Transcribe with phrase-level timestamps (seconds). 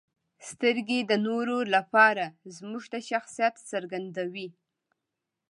[0.49, 2.25] •سترګې د نورو لپاره
[2.57, 4.47] زموږ د شخصیت څرګندوي.